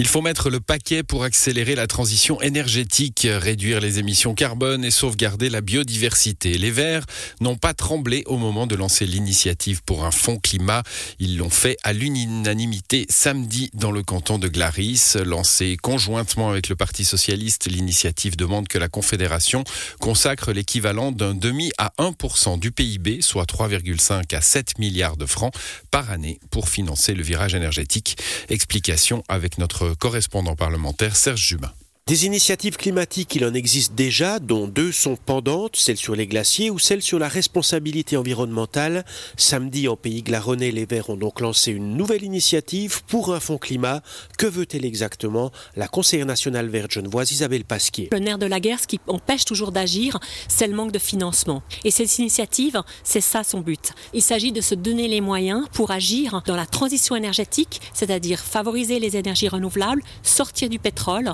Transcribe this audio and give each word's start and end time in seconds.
Il 0.00 0.08
faut 0.08 0.22
mettre 0.22 0.50
le 0.50 0.58
paquet 0.58 1.04
pour 1.04 1.22
accélérer 1.22 1.76
la 1.76 1.86
transition 1.86 2.42
énergétique, 2.42 3.28
réduire 3.30 3.78
les 3.78 4.00
émissions 4.00 4.34
carbone 4.34 4.84
et 4.84 4.90
sauvegarder 4.90 5.48
la 5.48 5.60
biodiversité. 5.60 6.58
Les 6.58 6.72
Verts 6.72 7.06
n'ont 7.40 7.54
pas 7.54 7.74
tremblé 7.74 8.24
au 8.26 8.36
moment 8.36 8.66
de 8.66 8.74
lancer 8.74 9.06
l'initiative 9.06 9.84
pour 9.84 10.04
un 10.04 10.10
fonds 10.10 10.40
climat. 10.40 10.82
Ils 11.20 11.38
l'ont 11.38 11.48
fait 11.48 11.76
à 11.84 11.92
l'unanimité 11.92 13.06
samedi 13.08 13.70
dans 13.72 13.92
le 13.92 14.02
canton 14.02 14.40
de 14.40 14.48
Glaris. 14.48 15.12
Lancé 15.24 15.76
conjointement 15.80 16.50
avec 16.50 16.68
le 16.68 16.74
Parti 16.74 17.04
socialiste, 17.04 17.66
l'initiative 17.70 18.36
demande 18.36 18.66
que 18.66 18.78
la 18.78 18.88
Confédération 18.88 19.62
consacre 20.00 20.50
l'équivalent 20.50 21.12
d'un 21.12 21.34
demi 21.34 21.70
à 21.78 21.92
1% 21.98 22.58
du 22.58 22.72
PIB, 22.72 23.20
soit 23.20 23.44
3,5 23.44 24.34
à 24.34 24.40
7 24.40 24.76
milliards 24.80 25.16
de 25.16 25.26
francs 25.26 25.54
par 25.92 26.10
année 26.10 26.40
pour 26.50 26.68
financer 26.68 27.14
le 27.14 27.22
virage 27.22 27.54
énergétique. 27.54 28.16
Explication 28.48 29.22
avec 29.28 29.58
notre 29.58 29.83
correspondant 29.98 30.56
parlementaire 30.56 31.16
Serge 31.16 31.46
Jubin. 31.46 31.70
Des 32.06 32.26
initiatives 32.26 32.76
climatiques, 32.76 33.34
il 33.34 33.46
en 33.46 33.54
existe 33.54 33.94
déjà, 33.94 34.38
dont 34.38 34.68
deux 34.68 34.92
sont 34.92 35.16
pendantes, 35.16 35.74
celle 35.74 35.96
sur 35.96 36.14
les 36.14 36.26
glaciers 36.26 36.68
ou 36.68 36.78
celle 36.78 37.00
sur 37.00 37.18
la 37.18 37.28
responsabilité 37.28 38.18
environnementale. 38.18 39.06
Samedi, 39.38 39.88
en 39.88 39.96
pays 39.96 40.22
Glaronnais, 40.22 40.70
les 40.70 40.84
Verts 40.84 41.08
ont 41.08 41.16
donc 41.16 41.40
lancé 41.40 41.72
une 41.72 41.96
nouvelle 41.96 42.22
initiative 42.22 43.02
pour 43.04 43.34
un 43.34 43.40
fonds 43.40 43.56
climat. 43.56 44.02
Que 44.36 44.44
veut-elle 44.46 44.84
exactement? 44.84 45.50
La 45.76 45.88
conseillère 45.88 46.26
nationale 46.26 46.68
verte 46.68 46.90
genevoise 46.90 47.32
Isabelle 47.32 47.64
Pasquier. 47.64 48.10
Le 48.12 48.18
nerf 48.18 48.36
de 48.36 48.44
la 48.44 48.60
guerre, 48.60 48.80
ce 48.80 48.86
qui 48.86 49.00
empêche 49.06 49.46
toujours 49.46 49.72
d'agir, 49.72 50.18
c'est 50.46 50.66
le 50.66 50.74
manque 50.74 50.92
de 50.92 50.98
financement. 50.98 51.62
Et 51.84 51.90
cette 51.90 52.18
initiative, 52.18 52.82
c'est 53.02 53.22
ça 53.22 53.44
son 53.44 53.60
but. 53.60 53.94
Il 54.12 54.20
s'agit 54.20 54.52
de 54.52 54.60
se 54.60 54.74
donner 54.74 55.08
les 55.08 55.22
moyens 55.22 55.64
pour 55.72 55.90
agir 55.90 56.42
dans 56.44 56.56
la 56.56 56.66
transition 56.66 57.16
énergétique, 57.16 57.80
c'est-à-dire 57.94 58.40
favoriser 58.40 58.98
les 59.00 59.16
énergies 59.16 59.48
renouvelables, 59.48 60.02
sortir 60.22 60.68
du 60.68 60.78
pétrole, 60.78 61.32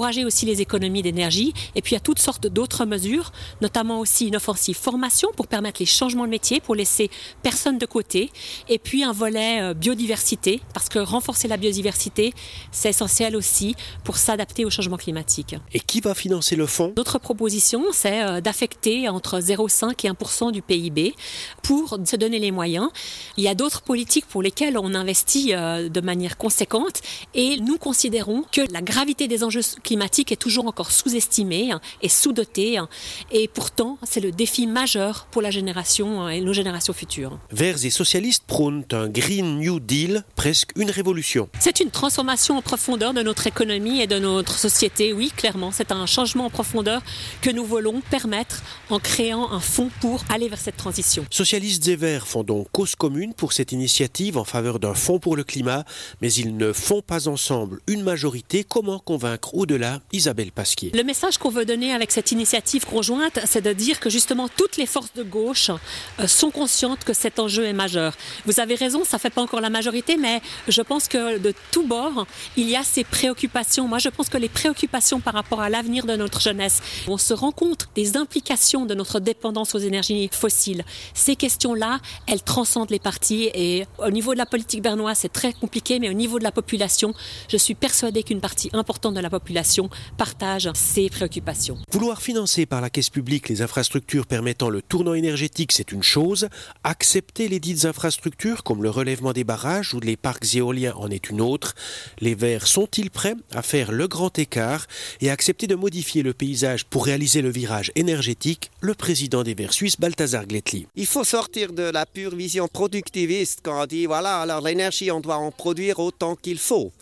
aussi 0.00 0.46
les 0.46 0.60
économies 0.60 1.02
d'énergie. 1.02 1.52
Et 1.74 1.82
puis 1.82 1.92
il 1.92 1.94
y 1.94 1.98
a 1.98 2.00
toutes 2.00 2.18
sortes 2.18 2.46
d'autres 2.46 2.84
mesures, 2.84 3.32
notamment 3.60 4.00
aussi 4.00 4.26
une 4.26 4.36
offensive 4.36 4.76
formation 4.76 5.28
pour 5.36 5.46
permettre 5.46 5.80
les 5.80 5.86
changements 5.86 6.24
de 6.24 6.30
métier, 6.30 6.60
pour 6.60 6.74
laisser 6.74 7.10
personne 7.42 7.78
de 7.78 7.86
côté. 7.86 8.30
Et 8.68 8.78
puis 8.78 9.04
un 9.04 9.12
volet 9.12 9.62
euh, 9.62 9.74
biodiversité, 9.74 10.60
parce 10.74 10.88
que 10.88 10.98
renforcer 10.98 11.48
la 11.48 11.56
biodiversité, 11.56 12.32
c'est 12.72 12.90
essentiel 12.90 13.36
aussi 13.36 13.74
pour 14.04 14.16
s'adapter 14.16 14.64
au 14.64 14.70
changement 14.70 14.96
climatique. 14.96 15.56
Et 15.72 15.80
qui 15.80 16.00
va 16.00 16.14
financer 16.14 16.56
le 16.56 16.66
fonds? 16.66 16.92
D'autres 16.96 17.18
propositions, 17.18 17.84
c'est 17.92 18.22
euh, 18.22 18.40
d'affecter 18.40 19.08
entre 19.08 19.38
0,5 19.40 20.06
et 20.06 20.10
1% 20.10 20.52
du 20.52 20.62
PIB 20.62 21.14
pour 21.62 21.98
se 22.04 22.16
donner 22.16 22.38
les 22.38 22.50
moyens. 22.50 22.88
Il 23.36 23.44
y 23.44 23.48
a 23.48 23.54
d'autres 23.54 23.82
politiques 23.82 24.26
pour 24.26 24.42
lesquelles 24.42 24.78
on 24.78 24.94
investit 24.94 25.54
euh, 25.54 25.88
de 25.88 26.00
manière 26.00 26.36
conséquente 26.36 27.00
et 27.34 27.58
nous 27.58 27.78
considérons 27.78 28.44
que 28.50 28.62
la 28.72 28.80
gravité 28.80 29.28
des 29.28 29.44
enjeux 29.44 29.62
climatique 29.90 30.30
est 30.30 30.36
toujours 30.36 30.68
encore 30.68 30.92
sous-estimée 30.92 31.72
hein, 31.72 31.80
et 32.00 32.08
sous-dotée. 32.08 32.78
Hein. 32.78 32.88
Et 33.32 33.48
pourtant, 33.48 33.98
c'est 34.04 34.20
le 34.20 34.30
défi 34.30 34.68
majeur 34.68 35.26
pour 35.32 35.42
la 35.42 35.50
génération 35.50 36.20
hein, 36.20 36.28
et 36.28 36.40
nos 36.40 36.52
générations 36.52 36.92
futures. 36.92 37.40
Verts 37.50 37.84
et 37.84 37.90
socialistes 37.90 38.44
prônent 38.46 38.84
un 38.92 39.08
Green 39.08 39.58
New 39.58 39.80
Deal, 39.80 40.22
presque 40.36 40.70
une 40.76 40.92
révolution. 40.92 41.48
C'est 41.58 41.80
une 41.80 41.90
transformation 41.90 42.56
en 42.56 42.62
profondeur 42.62 43.12
de 43.14 43.22
notre 43.22 43.48
économie 43.48 44.00
et 44.00 44.06
de 44.06 44.20
notre 44.20 44.60
société. 44.60 45.12
Oui, 45.12 45.32
clairement, 45.36 45.72
c'est 45.72 45.90
un 45.90 46.06
changement 46.06 46.46
en 46.46 46.50
profondeur 46.50 47.02
que 47.42 47.50
nous 47.50 47.64
voulons 47.64 48.00
permettre 48.10 48.62
en 48.90 49.00
créant 49.00 49.50
un 49.50 49.58
fonds 49.58 49.90
pour 50.00 50.22
aller 50.32 50.48
vers 50.48 50.60
cette 50.60 50.76
transition. 50.76 51.26
Socialistes 51.30 51.88
et 51.88 51.96
Verts 51.96 52.28
font 52.28 52.44
donc 52.44 52.68
cause 52.70 52.94
commune 52.94 53.34
pour 53.34 53.52
cette 53.52 53.72
initiative 53.72 54.38
en 54.38 54.44
faveur 54.44 54.78
d'un 54.78 54.94
fonds 54.94 55.18
pour 55.18 55.34
le 55.34 55.42
climat, 55.42 55.84
mais 56.20 56.32
ils 56.32 56.56
ne 56.56 56.72
font 56.72 57.02
pas 57.02 57.26
ensemble 57.26 57.80
une 57.88 58.04
majorité. 58.04 58.62
Comment 58.62 59.00
convaincre 59.00 59.56
au-delà 59.56 59.79
Isabelle 60.12 60.52
Pasquier. 60.52 60.90
Le 60.94 61.02
message 61.02 61.38
qu'on 61.38 61.50
veut 61.50 61.64
donner 61.64 61.92
avec 61.92 62.10
cette 62.10 62.32
initiative 62.32 62.84
conjointe, 62.84 63.38
c'est 63.44 63.62
de 63.62 63.72
dire 63.72 64.00
que 64.00 64.10
justement 64.10 64.48
toutes 64.48 64.76
les 64.76 64.86
forces 64.86 65.12
de 65.14 65.22
gauche 65.22 65.70
euh, 66.18 66.26
sont 66.26 66.50
conscientes 66.50 67.04
que 67.04 67.12
cet 67.12 67.38
enjeu 67.38 67.64
est 67.64 67.72
majeur. 67.72 68.14
Vous 68.46 68.60
avez 68.60 68.74
raison, 68.74 69.04
ça 69.04 69.16
ne 69.16 69.20
fait 69.20 69.30
pas 69.30 69.42
encore 69.42 69.60
la 69.60 69.70
majorité, 69.70 70.16
mais 70.16 70.40
je 70.68 70.82
pense 70.82 71.08
que 71.08 71.38
de 71.38 71.54
tous 71.70 71.84
bords, 71.84 72.26
il 72.56 72.68
y 72.68 72.76
a 72.76 72.82
ces 72.82 73.04
préoccupations. 73.04 73.86
Moi, 73.88 73.98
je 73.98 74.08
pense 74.08 74.28
que 74.28 74.38
les 74.38 74.48
préoccupations 74.48 75.20
par 75.20 75.34
rapport 75.34 75.60
à 75.60 75.70
l'avenir 75.70 76.06
de 76.06 76.16
notre 76.16 76.40
jeunesse, 76.40 76.80
on 77.06 77.18
se 77.18 77.34
rend 77.34 77.52
compte 77.52 77.88
des 77.94 78.16
implications 78.16 78.86
de 78.86 78.94
notre 78.94 79.20
dépendance 79.20 79.74
aux 79.74 79.78
énergies 79.78 80.28
fossiles. 80.32 80.84
Ces 81.14 81.36
questions-là, 81.36 82.00
elles 82.26 82.42
transcendent 82.42 82.90
les 82.90 82.98
partis 82.98 83.50
et 83.54 83.86
au 83.98 84.10
niveau 84.10 84.32
de 84.32 84.38
la 84.38 84.46
politique 84.46 84.82
bernoise, 84.82 85.18
c'est 85.18 85.32
très 85.32 85.52
compliqué, 85.52 85.98
mais 85.98 86.08
au 86.08 86.14
niveau 86.14 86.38
de 86.38 86.44
la 86.44 86.52
population, 86.52 87.14
je 87.48 87.56
suis 87.56 87.74
persuadée 87.74 88.22
qu'une 88.22 88.40
partie 88.40 88.70
importante 88.72 89.14
de 89.14 89.20
la 89.20 89.30
population 89.30 89.69
partage 90.16 90.68
ces 90.74 91.08
préoccupations. 91.10 91.78
Vouloir 91.92 92.22
financer 92.22 92.66
par 92.66 92.80
la 92.80 92.90
caisse 92.90 93.10
publique 93.10 93.48
les 93.48 93.62
infrastructures 93.62 94.26
permettant 94.26 94.68
le 94.68 94.82
tournant 94.82 95.14
énergétique, 95.14 95.72
c'est 95.72 95.92
une 95.92 96.02
chose. 96.02 96.48
Accepter 96.84 97.48
les 97.48 97.60
dites 97.60 97.84
infrastructures, 97.84 98.62
comme 98.62 98.82
le 98.82 98.90
relèvement 98.90 99.32
des 99.32 99.44
barrages 99.44 99.94
ou 99.94 100.00
les 100.00 100.16
parcs 100.16 100.54
éoliens, 100.54 100.94
en 100.96 101.10
est 101.10 101.30
une 101.30 101.40
autre. 101.40 101.74
Les 102.20 102.34
Verts 102.34 102.66
sont-ils 102.66 103.10
prêts 103.10 103.34
à 103.52 103.62
faire 103.62 103.92
le 103.92 104.08
grand 104.08 104.38
écart 104.38 104.86
et 105.20 105.30
accepter 105.30 105.66
de 105.66 105.74
modifier 105.74 106.22
le 106.22 106.32
paysage 106.32 106.84
pour 106.84 107.04
réaliser 107.06 107.42
le 107.42 107.50
virage 107.50 107.92
énergétique? 107.94 108.70
Le 108.80 108.94
président 108.94 109.42
des 109.42 109.54
Verts 109.54 109.72
suisses, 109.72 109.98
Balthazar 109.98 110.46
Gletli. 110.46 110.86
Il 110.96 111.06
faut 111.06 111.24
sortir 111.24 111.72
de 111.72 111.82
la 111.82 112.06
pure 112.06 112.34
vision 112.34 112.68
productiviste 112.68 113.60
quand 113.62 113.82
on 113.82 113.86
dit 113.86 114.06
voilà, 114.06 114.40
alors 114.40 114.60
l'énergie, 114.60 115.10
on 115.10 115.20
doit 115.20 115.36
en 115.36 115.50
produire 115.50 115.98
autant 115.98 116.36
qu'il 116.36 116.58
faut. 116.58 116.92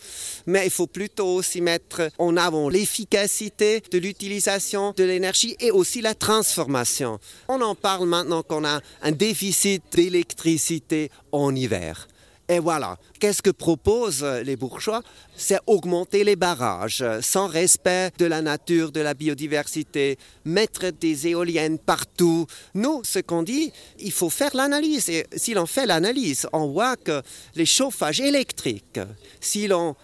Mais 0.45 0.65
il 0.65 0.71
faut 0.71 0.87
plutôt 0.87 1.27
aussi 1.35 1.61
mettre 1.61 2.09
en 2.17 2.37
avant 2.37 2.58
l'efficacité 2.67 3.81
de 3.91 3.97
l'utilisation 3.97 4.93
de 4.97 5.05
l'énergie 5.05 5.55
et 5.61 5.71
aussi 5.71 6.01
la 6.01 6.15
transformation. 6.15 7.19
On 7.47 7.61
en 7.61 7.75
parle 7.75 8.07
maintenant 8.07 8.43
qu'on 8.43 8.65
a 8.65 8.81
un 9.01 9.11
déficit 9.11 9.83
d'électricité 9.93 11.11
en 11.31 11.55
hiver. 11.55 12.07
Et 12.51 12.57
voilà, 12.57 12.97
qu'est-ce 13.19 13.43
que 13.43 13.51
proposent 13.51 14.23
les 14.23 14.55
bourgeois? 14.55 15.03
C'est 15.37 15.59
augmenter 15.67 16.23
les 16.23 16.35
barrages 16.35 17.05
sans 17.21 17.45
respect 17.45 18.09
de 18.17 18.25
la 18.25 18.41
nature, 18.41 18.91
de 18.91 19.01
la 19.01 19.13
biodiversité, 19.13 20.17
mettre 20.45 20.89
des 20.89 21.27
éoliennes 21.27 21.77
partout. 21.77 22.47
Nous, 22.73 23.03
ce 23.03 23.19
qu'on 23.19 23.43
dit, 23.43 23.71
il 23.99 24.11
faut 24.11 24.31
faire 24.31 24.55
l'analyse. 24.55 25.09
Et 25.09 25.27
si 25.35 25.53
l'on 25.53 25.67
fait 25.67 25.85
l'analyse, 25.85 26.47
on 26.51 26.69
voit 26.69 26.95
que 26.95 27.21
les 27.53 27.67
chauffages 27.67 28.19
électriques, 28.19 28.99
si 29.39 29.67
l'on 29.67 29.95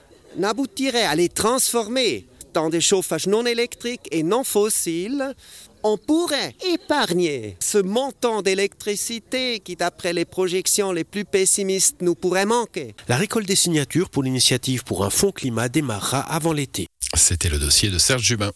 aboutirait 0.43 1.05
à 1.05 1.15
les 1.15 1.29
transformer 1.29 2.27
dans 2.55 2.69
des 2.69 2.81
chauffages 2.81 3.27
non 3.27 3.45
électriques 3.45 4.07
et 4.11 4.23
non 4.23 4.43
fossiles, 4.43 5.35
on 5.83 5.97
pourrait 5.97 6.55
épargner 6.73 7.57
ce 7.59 7.77
montant 7.77 8.41
d'électricité 8.41 9.59
qui, 9.59 9.75
d'après 9.75 10.13
les 10.13 10.25
projections 10.25 10.91
les 10.91 11.03
plus 11.03 11.25
pessimistes, 11.25 11.97
nous 12.01 12.15
pourrait 12.15 12.45
manquer. 12.45 12.95
La 13.07 13.17
récolte 13.17 13.47
des 13.47 13.55
signatures 13.55 14.09
pour 14.09 14.23
l'initiative 14.23 14.83
pour 14.83 15.05
un 15.05 15.09
fonds 15.09 15.31
climat 15.31 15.69
démarrera 15.69 16.21
avant 16.21 16.53
l'été. 16.53 16.87
C'était 17.13 17.49
le 17.49 17.59
dossier 17.59 17.89
de 17.89 17.99
Serge 17.99 18.23
Jubin. 18.23 18.51